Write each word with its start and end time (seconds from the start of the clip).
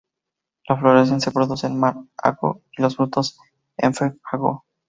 La 0.67 0.77
floración 0.77 1.21
se 1.21 1.29
produce 1.29 1.67
en 1.67 1.79
mar–ago, 1.79 2.63
y 2.75 2.81
los 2.81 2.95
frutos 2.95 3.37
en 3.77 3.93
feb–ago. 3.93 4.65